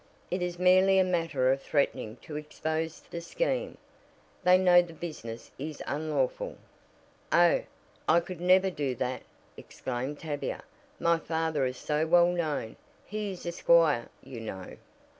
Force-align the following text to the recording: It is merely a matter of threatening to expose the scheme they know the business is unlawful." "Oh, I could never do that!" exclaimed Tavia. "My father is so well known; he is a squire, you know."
It 0.31 0.41
is 0.41 0.57
merely 0.57 0.97
a 0.97 1.03
matter 1.03 1.51
of 1.51 1.61
threatening 1.61 2.15
to 2.23 2.35
expose 2.35 3.01
the 3.01 3.21
scheme 3.21 3.77
they 4.43 4.57
know 4.57 4.81
the 4.81 4.93
business 4.95 5.51
is 5.59 5.83
unlawful." 5.85 6.57
"Oh, 7.31 7.61
I 8.09 8.19
could 8.19 8.41
never 8.41 8.71
do 8.71 8.95
that!" 8.95 9.21
exclaimed 9.57 10.17
Tavia. 10.17 10.63
"My 10.99 11.19
father 11.19 11.67
is 11.67 11.77
so 11.77 12.07
well 12.07 12.25
known; 12.31 12.77
he 13.05 13.29
is 13.31 13.45
a 13.45 13.51
squire, 13.51 14.09
you 14.23 14.39
know." 14.41 14.75